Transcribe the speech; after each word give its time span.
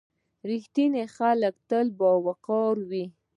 •رښتیني 0.49 1.03
خلک 1.15 1.55
تل 1.69 1.87
باوقاره 1.99 2.83
وي. 2.89 3.05